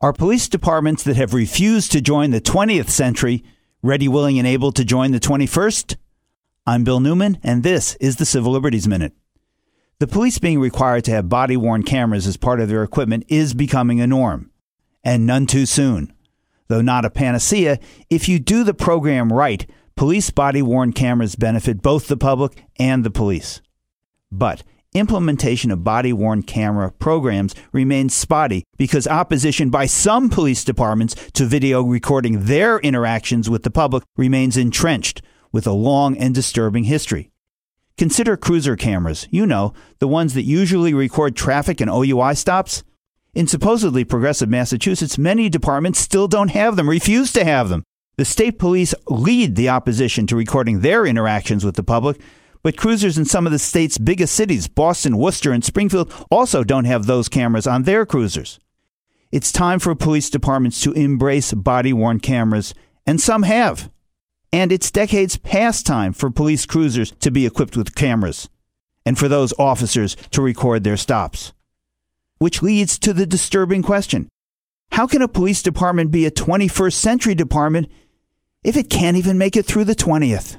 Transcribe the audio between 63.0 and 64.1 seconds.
and some have.